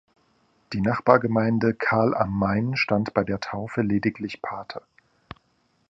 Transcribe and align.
Die 0.73 0.81
Nachbargemeinde 0.81 1.75
Kahl 1.75 2.15
am 2.17 2.35
Main 2.39 2.75
stand 2.75 3.13
bei 3.13 3.23
der 3.23 3.39
Taufe 3.39 3.83
lediglich 3.83 4.41
Pate. 4.41 4.81